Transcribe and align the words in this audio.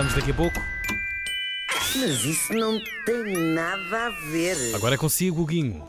Voltamos 0.00 0.14
daqui 0.14 0.30
a 0.30 0.34
pouco. 0.34 0.62
Mas 1.96 2.24
isso 2.24 2.54
não 2.54 2.80
tem 3.04 3.34
nada 3.54 4.06
a 4.06 4.10
ver. 4.30 4.74
Agora 4.74 4.94
é 4.94 4.98
consigo, 4.98 5.44
Guinho. 5.44 5.86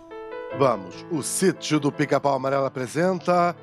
Vamos, 0.60 1.06
o 1.10 1.24
sítio 1.24 1.80
do 1.80 1.94
Pica-Pau 1.94 2.36
Amarelo 2.36 2.66
apresenta 2.66 3.56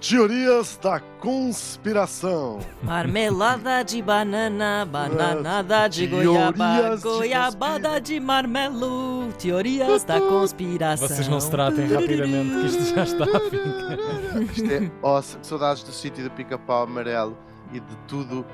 Teorias 0.00 0.78
da 0.82 0.98
Conspiração. 0.98 2.60
Marmelada 2.82 3.82
de 3.84 4.00
banana, 4.00 4.88
bananada 4.90 5.88
de 5.88 6.08
Teorias 6.08 6.32
goiaba, 6.32 6.96
de 6.96 7.02
goiabada 7.02 8.00
de 8.00 8.18
marmelo, 8.18 9.30
teorias 9.38 10.04
da 10.04 10.18
conspiração. 10.20 11.06
Vocês 11.06 11.28
não 11.28 11.38
se 11.38 11.50
tratem 11.50 11.86
rapidamente, 11.92 12.60
que 12.60 12.66
isto 12.66 12.94
já 12.94 13.04
está 13.04 13.24
a 13.24 13.40
fim. 13.40 14.52
Isto 14.54 14.72
é 14.72 14.90
awesome. 15.06 15.44
Saudades 15.44 15.82
do 15.82 15.92
sítio 15.92 16.24
do 16.24 16.30
Pica-Pau 16.30 16.84
Amarelo 16.84 17.36
e 17.74 17.78
de 17.78 17.96
tudo 18.08 18.46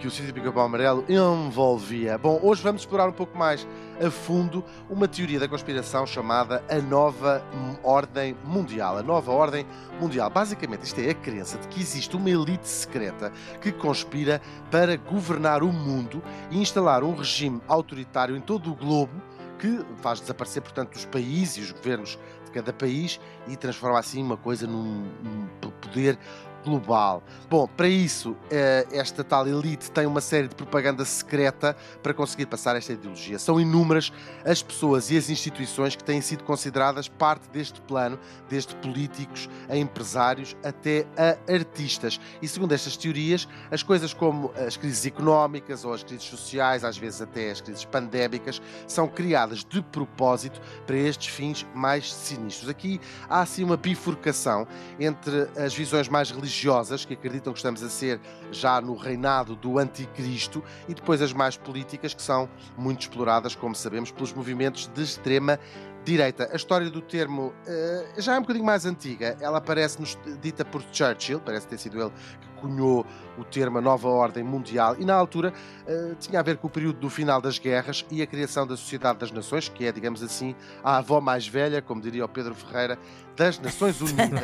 que 0.00 0.06
o 0.06 0.10
sítio 0.10 0.32
Pica-Pau 0.32 0.64
Amarelo 0.64 1.04
envolvia. 1.06 2.16
Bom, 2.16 2.40
hoje 2.42 2.62
vamos 2.62 2.80
explorar 2.82 3.06
um 3.06 3.12
pouco 3.12 3.36
mais 3.36 3.68
a 4.02 4.10
fundo 4.10 4.64
uma 4.88 5.06
teoria 5.06 5.38
da 5.38 5.46
conspiração 5.46 6.06
chamada 6.06 6.64
a 6.70 6.76
Nova 6.76 7.44
Ordem 7.82 8.34
Mundial. 8.42 8.96
A 8.96 9.02
Nova 9.02 9.30
Ordem 9.30 9.66
Mundial. 10.00 10.30
Basicamente, 10.30 10.84
isto 10.84 11.00
é 11.00 11.10
a 11.10 11.14
crença 11.14 11.58
de 11.58 11.68
que 11.68 11.82
existe 11.82 12.16
uma 12.16 12.30
elite 12.30 12.66
secreta 12.66 13.30
que 13.60 13.70
conspira 13.70 14.40
para 14.70 14.96
governar 14.96 15.62
o 15.62 15.70
mundo 15.70 16.22
e 16.50 16.58
instalar 16.58 17.04
um 17.04 17.14
regime 17.14 17.60
autoritário 17.68 18.34
em 18.34 18.40
todo 18.40 18.72
o 18.72 18.74
globo 18.74 19.12
que 19.58 19.84
faz 20.00 20.18
desaparecer, 20.18 20.62
portanto, 20.62 20.94
os 20.94 21.04
países 21.04 21.58
e 21.58 21.60
os 21.60 21.72
governos 21.72 22.18
de 22.46 22.50
cada 22.50 22.72
país 22.72 23.20
e 23.46 23.54
transforma 23.54 23.98
assim 23.98 24.22
uma 24.22 24.38
coisa 24.38 24.66
num, 24.66 25.06
num 25.22 25.70
poder 25.90 26.18
global. 26.64 27.22
Bom, 27.48 27.66
para 27.66 27.88
isso, 27.88 28.36
eh, 28.50 28.86
esta 28.92 29.24
tal 29.24 29.46
elite 29.46 29.90
tem 29.90 30.06
uma 30.06 30.20
série 30.20 30.48
de 30.48 30.54
propaganda 30.54 31.04
secreta 31.04 31.76
para 32.02 32.12
conseguir 32.12 32.46
passar 32.46 32.76
esta 32.76 32.92
ideologia. 32.92 33.38
São 33.38 33.60
inúmeras 33.60 34.12
as 34.44 34.62
pessoas 34.62 35.10
e 35.10 35.16
as 35.16 35.30
instituições 35.30 35.96
que 35.96 36.04
têm 36.04 36.20
sido 36.20 36.44
consideradas 36.44 37.08
parte 37.08 37.48
deste 37.50 37.80
plano, 37.80 38.18
desde 38.48 38.74
políticos 38.76 39.48
a 39.68 39.76
empresários 39.76 40.56
até 40.62 41.06
a 41.16 41.52
artistas. 41.52 42.20
E 42.42 42.48
segundo 42.48 42.72
estas 42.72 42.96
teorias, 42.96 43.48
as 43.70 43.82
coisas 43.82 44.12
como 44.12 44.52
as 44.56 44.76
crises 44.76 45.06
económicas 45.06 45.84
ou 45.84 45.92
as 45.92 46.02
crises 46.02 46.24
sociais, 46.24 46.84
às 46.84 46.98
vezes 46.98 47.22
até 47.22 47.50
as 47.50 47.60
crises 47.60 47.84
pandémicas, 47.84 48.60
são 48.86 49.08
criadas 49.08 49.64
de 49.64 49.82
propósito 49.82 50.60
para 50.86 50.96
estes 50.96 51.28
fins 51.28 51.66
mais 51.74 52.12
sinistros. 52.12 52.68
Aqui 52.68 53.00
há 53.28 53.40
assim 53.40 53.64
uma 53.64 53.76
bifurcação 53.76 54.66
entre 54.98 55.48
as 55.56 55.74
visões 55.74 56.08
mais 56.08 56.30
religiosas 56.30 56.49
religiosas 56.50 57.04
que 57.04 57.14
acreditam 57.14 57.52
que 57.52 57.58
estamos 57.60 57.82
a 57.82 57.88
ser 57.88 58.20
já 58.50 58.80
no 58.80 58.96
reinado 58.96 59.54
do 59.54 59.78
anticristo 59.78 60.62
e 60.88 60.94
depois 60.94 61.22
as 61.22 61.32
mais 61.32 61.56
políticas 61.56 62.12
que 62.12 62.20
são 62.20 62.48
muito 62.76 63.02
exploradas, 63.02 63.54
como 63.54 63.74
sabemos, 63.74 64.10
pelos 64.10 64.32
movimentos 64.32 64.88
de 64.88 65.02
extrema 65.02 65.60
direita. 66.04 66.48
A 66.52 66.56
história 66.56 66.90
do 66.90 67.00
termo 67.00 67.52
uh, 67.66 68.20
já 68.20 68.34
é 68.34 68.38
um 68.38 68.42
bocadinho 68.42 68.64
mais 68.64 68.86
antiga. 68.86 69.36
Ela 69.40 69.58
aparece-nos 69.58 70.18
dita 70.40 70.64
por 70.64 70.82
Churchill, 70.92 71.40
parece 71.40 71.66
ter 71.66 71.78
sido 71.78 72.00
ele 72.00 72.10
que 72.40 72.60
cunhou 72.60 73.06
o 73.38 73.44
termo 73.44 73.78
a 73.78 73.80
nova 73.80 74.08
ordem 74.08 74.44
mundial 74.44 74.96
e 74.98 75.04
na 75.04 75.14
altura 75.14 75.52
uh, 75.86 76.14
tinha 76.16 76.40
a 76.40 76.42
ver 76.42 76.58
com 76.58 76.66
o 76.66 76.70
período 76.70 76.98
do 76.98 77.10
final 77.10 77.40
das 77.40 77.58
guerras 77.58 78.04
e 78.10 78.22
a 78.22 78.26
criação 78.26 78.66
da 78.66 78.76
Sociedade 78.76 79.18
das 79.18 79.30
Nações, 79.30 79.68
que 79.68 79.86
é, 79.86 79.92
digamos 79.92 80.22
assim, 80.22 80.54
a 80.82 80.98
avó 80.98 81.20
mais 81.20 81.46
velha, 81.46 81.80
como 81.80 82.00
diria 82.00 82.24
o 82.24 82.28
Pedro 82.28 82.54
Ferreira, 82.54 82.98
das 83.36 83.58
Nações 83.58 84.00
Unidas. 84.02 84.40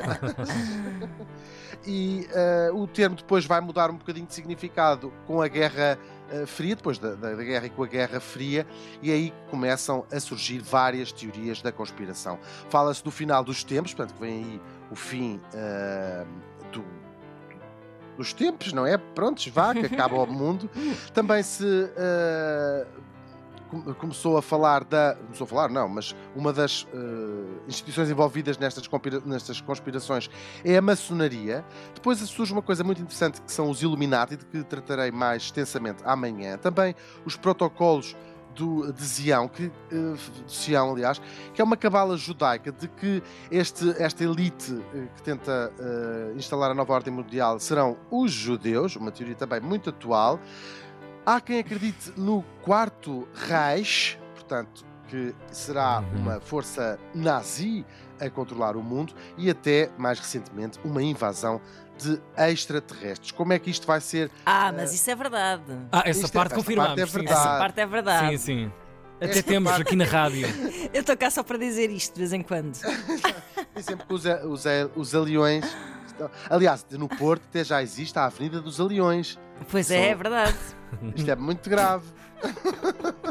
e 1.86 2.26
uh, 2.70 2.76
o 2.76 2.86
termo 2.86 3.16
depois 3.16 3.44
vai 3.44 3.60
mudar 3.60 3.90
um 3.90 3.96
bocadinho 3.96 4.26
de 4.26 4.34
significado 4.34 5.12
com 5.26 5.40
a 5.40 5.48
Guerra 5.48 5.98
uh, 6.32 6.46
Fria, 6.46 6.76
depois 6.76 6.98
da, 6.98 7.14
da, 7.14 7.34
da, 7.34 7.42
guerra 7.42 7.66
e 7.66 7.70
com 7.70 7.82
a 7.82 7.86
Guerra 7.86 8.20
Fria, 8.20 8.66
e 9.02 9.10
aí 9.10 9.32
começam 9.50 10.04
a 10.10 10.20
surgir 10.20 10.58
várias 10.58 11.12
teorias 11.12 11.62
da 11.62 11.72
conspiração. 11.72 12.38
Fala-se 12.68 13.02
do 13.02 13.10
final 13.10 13.44
dos 13.44 13.64
tempos, 13.64 13.94
portanto, 13.94 14.14
que 14.14 14.20
vem 14.20 14.44
aí 14.44 14.60
o 14.90 14.94
fim 14.94 15.40
uh, 15.54 16.26
do, 16.70 16.84
dos 18.16 18.32
tempos, 18.32 18.72
não 18.72 18.86
é? 18.86 18.96
Prontos, 18.96 19.46
vá, 19.48 19.74
que 19.74 19.86
acaba 19.86 20.16
o 20.16 20.26
mundo. 20.30 20.70
Também 21.12 21.42
se 21.42 21.64
começou 23.98 24.36
a 24.36 24.42
falar 24.42 24.84
da. 24.84 25.14
Começou 25.14 25.44
a 25.44 25.48
falar, 25.48 25.68
não, 25.68 25.88
mas 25.88 26.14
uma 26.34 26.52
das 26.52 26.82
uh, 26.82 26.86
instituições 27.68 28.10
envolvidas 28.10 28.58
nestas, 28.58 28.88
nestas 29.24 29.60
conspirações 29.60 30.30
é 30.64 30.76
a 30.76 30.82
maçonaria. 30.82 31.64
Depois 31.94 32.18
surge 32.18 32.52
uma 32.52 32.62
coisa 32.62 32.82
muito 32.84 33.00
interessante 33.02 33.40
que 33.40 33.52
são 33.52 33.70
os 33.70 33.82
Illuminati, 33.82 34.36
de 34.36 34.44
que 34.46 34.62
tratarei 34.64 35.10
mais 35.10 35.44
extensamente 35.44 36.02
amanhã. 36.04 36.56
Também 36.58 36.94
os 37.24 37.36
protocolos 37.36 38.16
do, 38.56 38.92
de 38.92 39.04
Zião, 39.04 39.46
que, 39.46 39.66
uh, 39.66 40.16
Sião, 40.48 40.92
aliás, 40.92 41.20
que 41.54 41.60
é 41.60 41.64
uma 41.64 41.76
cabala 41.76 42.16
judaica 42.16 42.72
de 42.72 42.88
que 42.88 43.22
este, 43.50 43.90
esta 44.02 44.24
elite 44.24 44.72
uh, 44.72 45.08
que 45.14 45.22
tenta 45.22 45.70
uh, 45.78 46.36
instalar 46.36 46.70
a 46.70 46.74
nova 46.74 46.94
ordem 46.94 47.12
mundial 47.12 47.60
serão 47.60 47.96
os 48.10 48.32
judeus, 48.32 48.96
uma 48.96 49.12
teoria 49.12 49.34
também 49.34 49.60
muito 49.60 49.90
atual. 49.90 50.40
Há 51.26 51.40
quem 51.40 51.58
acredite 51.58 52.12
no 52.16 52.44
quarto 52.62 53.26
Reich, 53.34 54.16
portanto, 54.32 54.86
que 55.08 55.34
será 55.50 55.98
uhum. 55.98 56.20
uma 56.20 56.40
força 56.40 57.00
nazi 57.12 57.84
a 58.20 58.30
controlar 58.30 58.76
o 58.76 58.82
mundo 58.82 59.12
e 59.36 59.50
até, 59.50 59.90
mais 59.98 60.20
recentemente, 60.20 60.78
uma 60.84 61.02
invasão 61.02 61.60
de 61.98 62.20
extraterrestres. 62.36 63.32
Como 63.32 63.52
é 63.52 63.58
que 63.58 63.68
isto 63.68 63.88
vai 63.88 64.00
ser? 64.00 64.30
Ah, 64.44 64.72
mas 64.72 64.92
uh... 64.92 64.94
isso 64.94 65.10
é 65.10 65.16
verdade. 65.16 65.64
Ah, 65.90 66.04
essa 66.06 66.28
parte 66.28 66.52
é, 66.52 66.54
confirmamos. 66.54 66.96
Essa 66.96 67.10
parte 67.10 67.10
é 67.10 67.24
verdade. 67.24 67.40
Essa 67.40 67.58
parte 67.58 67.80
é 67.80 67.86
verdade. 67.86 68.38
Sim, 68.38 68.38
sim. 68.38 68.72
Até 69.16 69.30
Esta 69.30 69.42
temos 69.42 69.72
parte... 69.72 69.82
aqui 69.82 69.96
na 69.96 70.04
rádio. 70.04 70.46
Eu 70.94 71.00
estou 71.00 71.16
cá 71.16 71.28
só 71.28 71.42
para 71.42 71.58
dizer 71.58 71.90
isto 71.90 72.12
de 72.12 72.20
vez 72.20 72.32
em 72.32 72.42
quando. 72.42 72.76
e 73.74 73.82
sempre 73.82 74.06
que 74.06 74.14
os, 74.14 74.24
os, 74.24 74.64
os 74.94 75.14
aliões. 75.14 75.64
Aliás, 76.48 76.84
no 76.92 77.08
Porto 77.08 77.42
até 77.48 77.64
já 77.64 77.82
existe 77.82 78.18
a 78.18 78.26
Avenida 78.26 78.60
dos 78.60 78.80
Aliões. 78.80 79.38
Pois 79.70 79.90
é, 79.90 80.10
é 80.10 80.14
verdade. 80.14 80.56
Isto 81.14 81.30
é 81.30 81.36
muito 81.36 81.68
grave. 81.68 82.06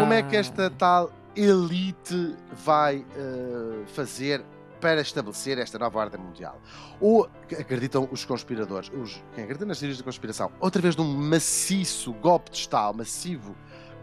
Como 0.00 0.12
é 0.12 0.22
que 0.22 0.36
esta 0.36 0.70
tal 0.70 1.12
elite 1.34 2.34
vai 2.64 2.98
uh, 2.98 3.86
fazer 3.88 4.42
para 4.80 5.00
estabelecer 5.00 5.58
esta 5.58 5.78
nova 5.78 5.98
ordem 5.98 6.20
mundial? 6.20 6.60
Ou 7.00 7.28
acreditam 7.58 8.08
os 8.10 8.24
conspiradores, 8.24 8.90
os, 8.94 9.22
quem 9.34 9.44
acredita 9.44 9.66
nas 9.66 9.78
teorias 9.78 9.98
da 9.98 10.04
conspiração, 10.04 10.50
outra 10.60 10.80
vez 10.80 10.96
num 10.96 11.04
maciço 11.04 12.12
golpe 12.14 12.50
de 12.50 12.56
Estado, 12.58 12.96
massivo 12.96 13.54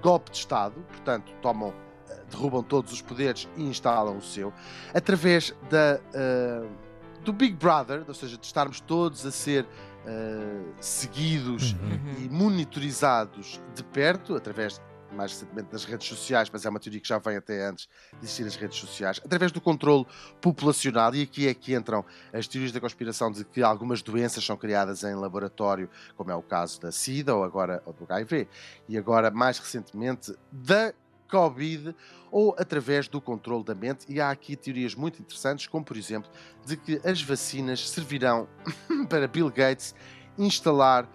golpe 0.01 0.31
de 0.31 0.37
Estado, 0.37 0.75
portanto, 0.89 1.33
tomam, 1.41 1.73
derrubam 2.29 2.63
todos 2.63 2.91
os 2.91 3.01
poderes 3.01 3.47
e 3.57 3.63
instalam 3.63 4.17
o 4.17 4.21
seu, 4.21 4.53
através 4.93 5.53
da. 5.69 5.99
Uh, 6.13 6.93
do 7.23 7.31
Big 7.31 7.55
Brother, 7.55 8.03
ou 8.05 8.13
seja, 8.13 8.37
de 8.37 8.45
estarmos 8.45 8.81
todos 8.81 9.25
a 9.25 9.31
ser 9.31 9.63
uh, 9.63 10.73
seguidos 10.81 11.71
uhum. 11.71 12.25
e 12.25 12.29
monitorizados 12.29 13.61
de 13.73 13.81
perto, 13.81 14.35
através 14.35 14.81
mais 15.13 15.31
recentemente 15.31 15.71
das 15.71 15.85
redes 15.85 16.07
sociais, 16.07 16.49
mas 16.51 16.65
é 16.65 16.69
uma 16.69 16.79
teoria 16.79 16.99
que 16.99 17.07
já 17.07 17.19
vem 17.19 17.37
até 17.37 17.67
antes 17.67 17.87
de 18.13 18.25
existir 18.25 18.45
as 18.45 18.55
redes 18.55 18.77
sociais, 18.77 19.21
através 19.23 19.51
do 19.51 19.61
controle 19.61 20.05
populacional, 20.41 21.13
e 21.15 21.21
aqui 21.21 21.47
é 21.47 21.53
que 21.53 21.75
entram 21.75 22.03
as 22.33 22.47
teorias 22.47 22.71
da 22.71 22.81
conspiração 22.81 23.31
de 23.31 23.45
que 23.45 23.61
algumas 23.61 24.01
doenças 24.01 24.43
são 24.43 24.57
criadas 24.57 25.03
em 25.03 25.13
laboratório, 25.13 25.89
como 26.17 26.31
é 26.31 26.35
o 26.35 26.41
caso 26.41 26.81
da 26.81 26.91
SIDA 26.91 27.35
ou 27.35 27.43
agora 27.43 27.81
ou 27.85 27.93
do 27.93 28.05
HIV, 28.09 28.47
e 28.89 28.97
agora 28.97 29.29
mais 29.29 29.59
recentemente 29.59 30.33
da 30.51 30.93
Covid 31.33 31.95
ou 32.31 32.55
através 32.59 33.07
do 33.07 33.19
controle 33.19 33.63
da 33.63 33.73
mente. 33.73 34.05
E 34.07 34.21
há 34.21 34.29
aqui 34.29 34.55
teorias 34.55 34.93
muito 34.93 35.19
interessantes, 35.19 35.65
como 35.65 35.83
por 35.83 35.97
exemplo, 35.97 36.29
de 36.63 36.77
que 36.77 37.01
as 37.03 37.23
vacinas 37.23 37.89
servirão 37.89 38.47
para 39.09 39.27
Bill 39.27 39.49
Gates 39.49 39.95
instalar 40.37 41.09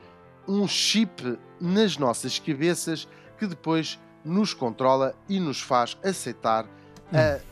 um 0.49 0.67
chip 0.67 1.39
nas 1.61 1.97
nossas 1.97 2.41
cabeças 2.41 3.07
que 3.39 3.47
depois 3.47 3.97
nos 4.25 4.53
controla 4.53 5.15
e 5.29 5.39
nos 5.39 5.61
faz 5.61 5.97
aceitar 6.03 6.67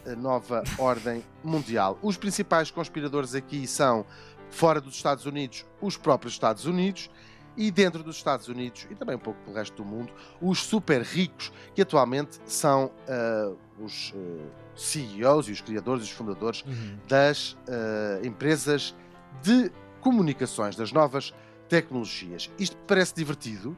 a 0.05 0.17
nova 0.17 0.65
ordem 0.77 1.25
mundial. 1.43 1.99
Os 2.03 2.17
principais 2.17 2.71
conspiradores 2.71 3.35
aqui 3.35 3.67
são, 3.67 4.05
fora 4.51 4.81
dos 4.81 4.97
Estados 4.97 5.25
Unidos, 5.25 5.65
os 5.81 5.97
próprios 5.97 6.35
Estados 6.35 6.67
Unidos 6.67 7.09
e 7.57 7.71
dentro 7.71 8.03
dos 8.03 8.17
Estados 8.17 8.49
Unidos 8.49 8.87
e 8.91 8.95
também 8.95 9.17
um 9.17 9.21
pouco 9.21 9.41
pelo 9.45 9.57
resto 9.57 9.83
do 9.83 9.85
mundo, 9.85 10.13
os 10.41 10.63
super 10.63 11.03
ricos 11.03 11.53
que 11.75 11.83
atualmente 11.83 12.39
são 12.45 12.87
uh, 12.87 13.57
os 13.83 14.11
uh, 14.11 14.17
eh, 14.17 14.51
CEOs 14.75 15.49
e 15.49 15.53
os 15.53 15.61
criadores 15.61 16.03
e 16.03 16.07
os 16.07 16.11
fundadores 16.11 16.63
uhum. 16.63 16.99
das 17.09 17.53
uh, 17.53 18.27
empresas 18.27 18.95
de 19.43 19.71
comunicações, 20.01 20.77
das 20.77 20.93
novas 20.93 21.35
tecnologias. 21.69 22.51
Isto 22.59 22.77
parece 22.87 23.15
divertido, 23.15 23.77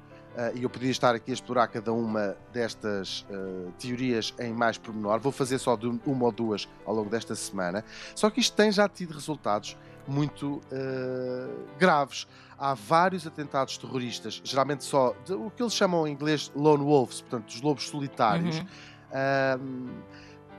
e 0.55 0.63
eu 0.63 0.71
podia 0.71 0.91
estar 0.91 1.15
aqui 1.15 1.33
a 1.33 1.35
explorar 1.35 1.67
cada 1.67 1.93
uma 1.93 2.37
destas 2.53 3.27
uh, 3.29 3.73
teorias 3.79 4.33
em 4.39 4.53
mais 4.53 4.79
pormenor. 4.79 5.19
Vou 5.19 5.33
fazer 5.33 5.59
só 5.59 5.75
de 5.75 5.87
uma 6.07 6.27
ou 6.27 6.33
duas 6.33 6.69
ao 6.87 6.95
longo 6.95 7.11
desta 7.11 7.35
semana. 7.35 7.85
Só 8.15 8.31
que 8.31 8.39
isto 8.39 8.57
tem 8.57 8.71
já 8.71 8.89
tido 8.89 9.13
resultados 9.13 9.77
muito 10.07 10.57
uh, 10.57 11.67
graves. 11.77 12.29
Há 12.57 12.75
vários 12.75 13.27
atentados 13.27 13.77
terroristas, 13.79 14.41
geralmente 14.45 14.85
só 14.85 15.15
de, 15.25 15.33
o 15.33 15.51
que 15.51 15.63
eles 15.63 15.75
chamam 15.75 16.07
em 16.07 16.13
inglês 16.13 16.53
lone 16.55 16.85
wolves, 16.85 17.21
portanto, 17.21 17.47
dos 17.47 17.61
lobos 17.61 17.89
solitários, 17.89 18.59
uhum. 18.59 20.03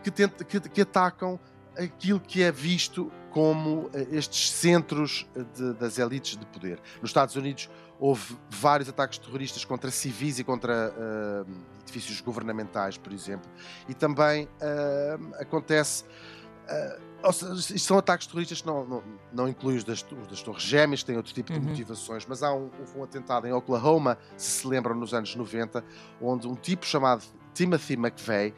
que, 0.03 0.11
tent, 0.11 0.43
que, 0.43 0.59
que 0.61 0.81
atacam 0.81 1.39
aquilo 1.77 2.19
que 2.19 2.43
é 2.43 2.51
visto 2.51 3.11
como 3.31 3.89
estes 4.11 4.51
centros 4.51 5.27
de, 5.55 5.73
das 5.73 5.97
elites 5.97 6.37
de 6.37 6.45
poder. 6.47 6.79
Nos 7.01 7.09
Estados 7.09 7.35
Unidos, 7.35 7.69
houve 7.99 8.37
vários 8.49 8.87
ataques 8.87 9.17
terroristas 9.17 9.65
contra 9.65 9.91
civis 9.91 10.39
e 10.39 10.43
contra 10.43 10.91
uh, 10.91 11.51
edifícios 11.81 12.21
governamentais, 12.21 12.97
por 12.97 13.11
exemplo, 13.11 13.49
e 13.87 13.93
também 13.93 14.45
uh, 14.45 15.35
acontece. 15.39 16.05
Uh, 17.23 17.33
seja, 17.33 17.77
são 17.77 17.97
ataques 17.97 18.27
terroristas 18.27 18.61
que 18.61 18.67
não, 18.67 18.85
não, 18.85 19.03
não 19.33 19.49
incluem 19.49 19.77
os 19.77 19.83
das, 19.83 20.03
os 20.03 20.27
das 20.27 20.41
Torres 20.41 20.63
Gêmeas, 20.63 21.03
têm 21.03 21.17
outro 21.17 21.33
tipo 21.33 21.51
de 21.51 21.59
uhum. 21.59 21.65
motivações, 21.65 22.25
mas 22.25 22.41
há 22.41 22.53
um, 22.53 22.69
houve 22.79 22.97
um 22.97 23.03
atentado 23.03 23.45
em 23.45 23.51
Oklahoma, 23.51 24.17
se 24.37 24.61
se 24.61 24.67
lembram, 24.67 24.95
nos 24.95 25.13
anos 25.13 25.35
90, 25.35 25.83
onde 26.21 26.47
um 26.47 26.55
tipo 26.55 26.85
chamado 26.85 27.23
Timothy 27.53 27.93
McVeigh 27.93 28.53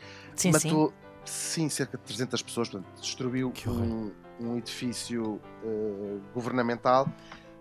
matou 0.51 0.93
sim. 1.25 1.63
sim. 1.63 1.69
cerca 1.69 1.97
de 1.97 2.03
300 2.03 2.41
pessoas, 2.43 2.69
portanto, 2.69 3.01
destruiu 3.01 3.51
um, 3.67 4.11
um, 4.41 4.57
edifício 4.57 5.39
uh, 5.63 6.21
governamental 6.33 7.07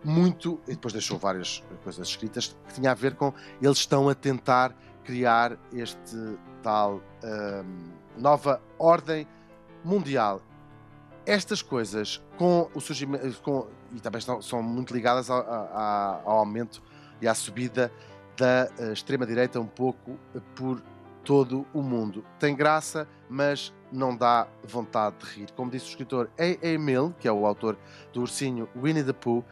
muito, 0.03 0.59
e 0.67 0.71
depois 0.73 0.93
deixou 0.93 1.19
várias 1.19 1.62
coisas 1.82 2.09
escritas, 2.09 2.56
que 2.69 2.75
tinha 2.75 2.91
a 2.91 2.94
ver 2.94 3.15
com 3.15 3.32
eles 3.61 3.79
estão 3.79 4.09
a 4.09 4.15
tentar 4.15 4.75
criar 5.05 5.59
este 5.73 6.17
tal 6.62 7.03
um, 7.25 8.21
nova 8.21 8.61
ordem 8.79 9.27
mundial. 9.85 10.41
Estas 11.27 11.62
coisas, 11.62 12.23
com 12.38 12.71
o 12.75 12.81
surgimento, 12.81 13.41
com, 13.43 13.67
e 13.94 14.00
também 14.00 14.19
estão, 14.19 14.41
são 14.41 14.62
muito 14.62 14.94
ligadas 14.94 15.29
ao, 15.29 15.38
ao, 15.38 16.23
ao 16.25 16.38
aumento 16.38 16.83
e 17.21 17.29
à 17.29 17.35
subida 17.35 17.93
da 18.37 18.71
uh, 18.79 18.93
extrema-direita 18.93 19.61
um 19.61 19.67
pouco 19.67 20.19
por 20.55 20.83
todo 21.25 21.67
o 21.72 21.82
mundo. 21.82 22.25
Tem 22.38 22.55
graça, 22.55 23.08
mas 23.28 23.72
não 23.93 24.17
dá 24.17 24.49
vontade 24.64 25.17
de 25.19 25.26
rir. 25.26 25.50
Como 25.52 25.70
disse 25.70 25.87
o 25.87 25.90
escritor 25.90 26.31
A. 26.38 26.67
A. 26.67 26.78
Mill, 26.78 27.14
que 27.19 27.28
é 27.28 27.32
o 27.32 27.46
autor 27.46 27.76
do 28.12 28.20
ursinho 28.20 28.69
Winnie 28.76 29.05
the 29.05 29.12
Pooh, 29.12 29.44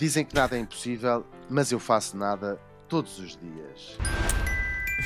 Dizem 0.00 0.24
que 0.24 0.34
nada 0.34 0.56
é 0.56 0.60
impossível, 0.60 1.26
mas 1.46 1.70
eu 1.70 1.78
faço 1.78 2.16
nada 2.16 2.58
todos 2.88 3.18
os 3.18 3.36
dias. 3.36 3.98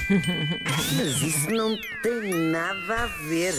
Mas 0.96 1.20
isso 1.20 1.50
não 1.50 1.76
tem 2.00 2.32
nada 2.52 3.02
a 3.02 3.06
ver. 3.28 3.55